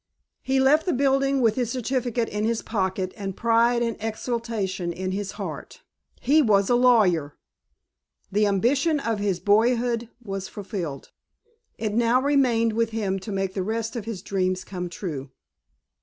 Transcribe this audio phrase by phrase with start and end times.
[0.41, 5.11] He left the building with his certificate in his pocket and pride and exultation in
[5.11, 5.83] his heart.
[6.19, 7.37] He was a lawyer!
[8.31, 11.11] The ambition of his boyhood was fulfilled.
[11.77, 15.29] It now remained with him to make the rest of his dreams come true.